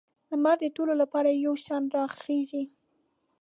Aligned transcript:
لمر 0.29 0.55
د 0.61 0.65
ټولو 0.75 0.93
لپاره 1.01 1.29
یو 1.45 1.53
شان 1.65 1.83
راخیږي. 1.95 2.63